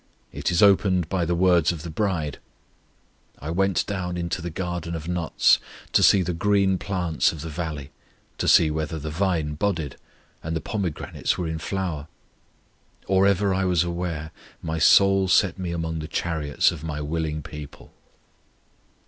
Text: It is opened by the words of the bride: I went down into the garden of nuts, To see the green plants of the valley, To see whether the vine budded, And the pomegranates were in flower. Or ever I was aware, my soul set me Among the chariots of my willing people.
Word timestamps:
It 0.31 0.49
is 0.49 0.63
opened 0.63 1.09
by 1.09 1.25
the 1.25 1.35
words 1.35 1.71
of 1.71 1.83
the 1.83 1.91
bride: 1.91 2.39
I 3.37 3.51
went 3.51 3.85
down 3.85 4.17
into 4.17 4.41
the 4.41 4.49
garden 4.49 4.95
of 4.95 5.07
nuts, 5.07 5.59
To 5.93 6.01
see 6.01 6.23
the 6.23 6.33
green 6.33 6.79
plants 6.79 7.31
of 7.31 7.41
the 7.41 7.49
valley, 7.51 7.91
To 8.39 8.47
see 8.47 8.71
whether 8.71 8.97
the 8.97 9.11
vine 9.11 9.53
budded, 9.53 9.97
And 10.41 10.55
the 10.55 10.59
pomegranates 10.59 11.37
were 11.37 11.47
in 11.47 11.59
flower. 11.59 12.07
Or 13.05 13.27
ever 13.27 13.53
I 13.53 13.63
was 13.65 13.83
aware, 13.83 14.31
my 14.63 14.79
soul 14.79 15.27
set 15.27 15.59
me 15.59 15.69
Among 15.71 15.99
the 15.99 16.07
chariots 16.07 16.71
of 16.71 16.83
my 16.83 16.99
willing 16.99 17.43
people. 17.43 17.93